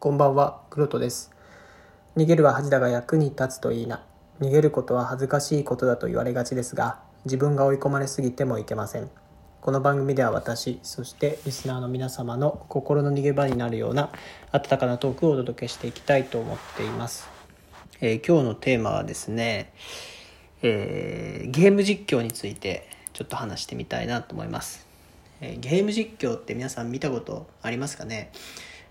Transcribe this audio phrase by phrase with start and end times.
[0.00, 1.32] こんばんは、クロトです。
[2.16, 4.04] 逃げるは恥だが役に立つといいな。
[4.40, 9.10] 逃げることは恥ずかしいことだと言われがちですが、自分が追い込まれすぎてもいけません。
[9.60, 14.10] この番組では私、そしてリスナーの皆様の心の逃げ場になるような
[14.52, 17.28] 温かなトークをお届けしていきたいと思っています。
[18.00, 19.72] えー今日のテーマはですね、
[20.62, 24.86] えーゲーム実況についてちょっと話してみたいなと思います。
[25.40, 28.30] えーゲーム実況って皆さん見たことありますかね？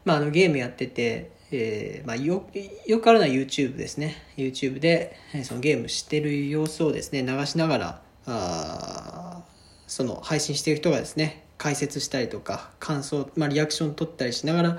[0.08, 2.46] まあ、あのゲームやってて、えーまあ、よ
[2.86, 4.16] よくあるのは YouTube ですね。
[4.38, 9.44] YouTube でえそのゲームしてる様子をですね流しながらあ
[9.86, 14.78] その配信してる人がですね解説したりとか感想、まあ、リアクション取ったりしながら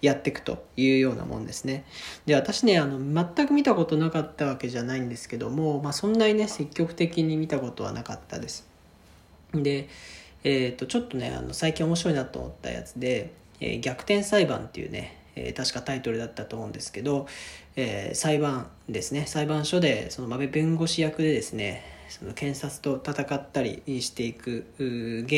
[0.00, 1.84] やっていくというようなもんですね。
[2.26, 8.64] で私ねあの全く見たことなかったわけじゃないんですけども、まあ、そんなにね積極的に見たことはなかったです。
[9.52, 9.88] で、
[10.44, 17.26] えー、とちょっとねあの最近面白いなと思ったやつで「えー逆転裁判」っていうね、えー確かタイトルだったと思うんですけど、
[17.76, 19.26] えー裁判ですね。
[19.26, 24.84] 裁判所でその安倍弁護士役でですねその検察と戦ったりしていくゲ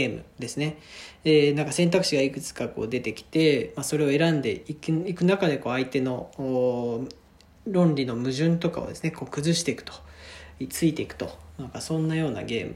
[0.06, 0.78] ームですね、
[1.24, 6.30] えーなんか選択肢がいくつかこう出てきて、まあ、それを選んでいくいく中でこう相手の
[7.66, 9.92] 論理の矛盾とかをですねこう崩していくと。
[10.68, 11.38] ついていくと。
[11.58, 12.74] なんかそんなようなゲーム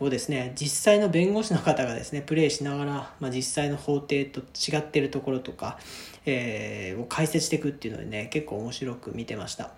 [0.00, 5.78] をですね実際の弁護士の方がですねプレイしながら、まあ、実際の法廷と違ってるところとか、
[6.26, 9.70] えーを解説していくっていうのでね結構面白く見てました。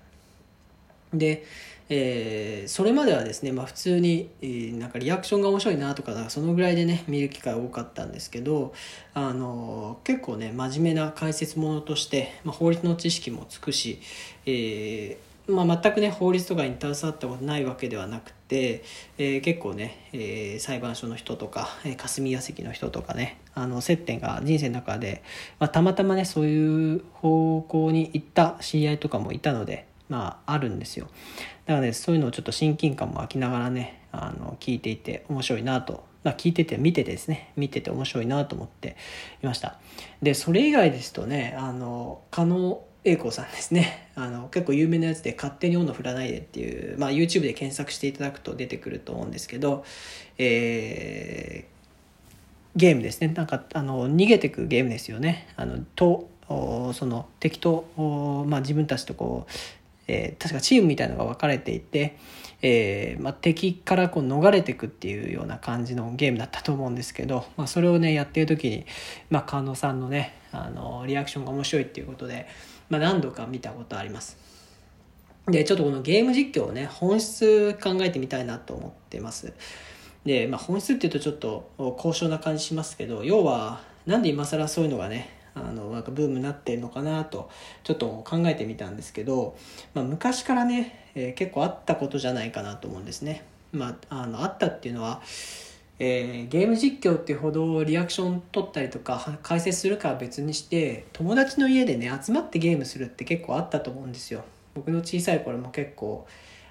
[1.14, 1.44] で、
[1.90, 8.74] えーそれまではですね、まあ、普通に、えーなんかリアクションが面白いなとかそのぐらいでね見る機会多かったんですけど、
[9.14, 14.00] あのー結構ね真面目な解説ものとして、まあ、法律の知識もつくし、
[14.44, 18.82] えーまあ、全くね法律とかに携わったことないわけではなくて、
[19.18, 25.22] えー結構ね、えー裁判所の人とか、えー霞が関の人とかねあの接点が人生の中で、
[25.58, 31.08] まあ、たまたまねそういう方向に行った知り合いとかもいたのでまああるんですよ。
[31.66, 38.96] だからねそういうのをちょっと親近感も湧きながらねあの聞いていて面白いなと、まあ、聞いてて見ててですね見てて面白いなと思って
[39.42, 39.78] いました。
[40.22, 44.10] でそれ以外ですとねあの加納栄子さんですね。
[44.14, 49.84] あの結構有名なやつで「勝手に温度振らないで」っていう、まあ、YouTube で検索していただくと出てくると思うんですけど、
[50.38, 51.80] えー
[52.76, 53.28] ゲームですね。
[53.28, 55.48] なんかあの逃げてくゲームですよね。
[55.56, 59.52] あのとおその敵と、おまあ、自分たちとこう、
[60.06, 62.16] えー確かチームみたいのが分かれていて、
[62.62, 68.86] えーまあ、敵からこう逃れてくっていうような感じのゲームだったと思うんですけど、まあ、それをねやってる時に、
[69.30, 72.46] まあ、菅野さんのねあのリアクションが面白いっていうことで、
[72.90, 74.50] まあ、何度か見たことあります。
[75.50, 79.52] でちょっとこのゲーム実況をね本質考えてみたいなと思ってます
[80.24, 87.50] で、まあ、本質っていうとちょっと高尚な感じしますけど要はなんで今更そういうのがねあのなんかブームになってるのかなと
[87.82, 89.56] ちょっと考えてみたんですけど、
[89.94, 95.22] まあ、昔からね、えー結構あったことじゃないかなと思うんですね、まあ、あのあったっていうのは
[96.02, 104.42] えーゲーム実況っていうほどリアクション取ったりとか解説するかは別にして友達の家でね集まってゲームするって結構あったと思うんですよ。
[104.74, 106.26] 僕の小さい頃も結構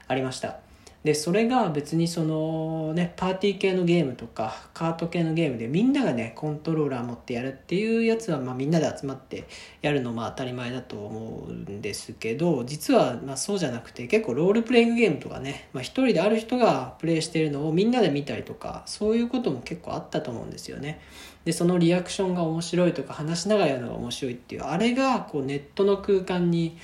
[0.08, 0.69] ありました。
[1.04, 9.48] でそれが別にそのねパーティー系のゲームとかカート系のゲームでみんながねコントローラー持ってやるっていうやつは、まあ、みんなで集まって
[9.82, 21.00] やるのまあ当たり前だと思うんですけど実はまあそうじゃなくて結構ロールプレイングゲームとかね、まあ、人である人がプレイしてるのをみんなで見たりとかそういうことも結構あったと思うんですよね。
[21.46, 26.78] でそのリアクションが面白いとか話しながらやるのが面白いっていうあれがこうネットの空間に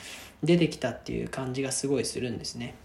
[0.43, 2.75] 出てきたっていう感じがすごいするんですね。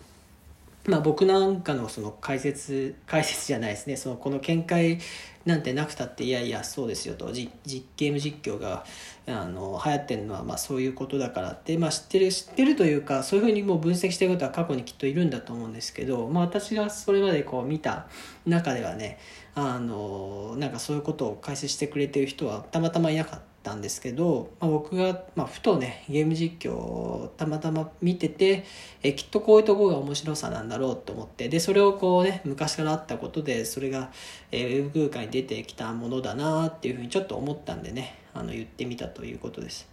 [0.87, 3.97] まあ、僕なんかのその解説解説じゃないですね。
[3.97, 4.99] そのこの見解
[5.45, 7.33] なんてなくたっていやいやそうですよと。
[7.33, 8.85] じ実ゲーム実況が
[9.27, 18.07] あの流行ってるのはまあそういうことだからって、まあ、知ってる知ってるというかそういうふうにもう分析してることは過去にきっといるんだと思うんですけど、まあ、私がそれまでこう見た
[18.47, 19.19] 中ではね
[19.55, 23.50] あのなんかそういうことを解説してくれてる人はたまたまいなかった。
[23.62, 28.65] たんですけど、まあ、僕が、まあ、ふとねゲーム実況をたまたま見てて
[29.03, 34.10] えきっとこういうとこが面白さなんだろうと思ってでそれをこうね昔からあったことでそれが、
[34.53, 39.89] えーウェブ空間に出てきたものだなっていうふうにちょっと思ったんでねあの言ってみたということです。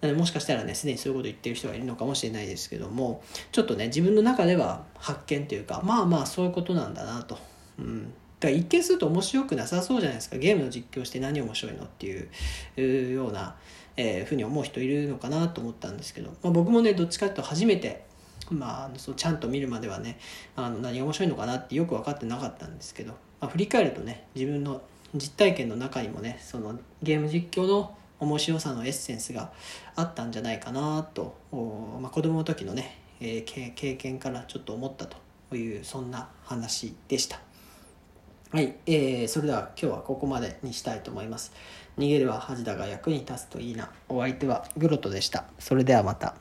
[0.00, 3.22] でもしかしたらねすでにそういうこと言ってる人がいるのかもしれないですけども
[3.52, 7.38] ちょっとね自分の中では発見というかまあまあそういうことなんだなと。
[7.78, 8.09] うん
[8.40, 10.38] から一見すると面白くなさそうじゃないですか。
[10.38, 13.56] ゲームの実況して何面白いのっていうような、
[13.96, 18.08] えーふうに思う人いるのかなと思ったんですけど、まあ、僕もねどっちかというと初めて
[18.50, 20.18] まあ、そうちゃんと見るまではね
[20.56, 24.82] あの何が面白いのかなってよく分かってなかったんですけど、まあ、振り返るとね自分の
[25.14, 29.52] 実体験の中にもねそのゲーム実況の面白さのエッセンスが
[29.96, 31.36] あったんじゃないかなと、
[32.00, 37.40] まあ、子供の時のね、えー、経験からちょっと思ったというそんな話でした。
[38.52, 41.52] はい、えー、それでは今日はここまでにしたいと思います。
[41.96, 43.92] 逃げるは恥だが役に立つといいな。
[44.08, 45.44] お相手はグロトでした。
[45.60, 46.34] それではまた。